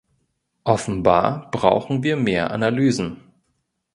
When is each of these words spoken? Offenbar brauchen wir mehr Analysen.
Offenbar 0.63 1.51
brauchen 1.51 2.01
wir 2.01 2.17
mehr 2.17 2.49
Analysen. 2.49 3.21